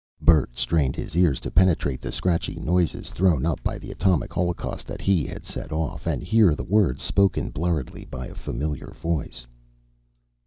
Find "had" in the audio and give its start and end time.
5.25-5.45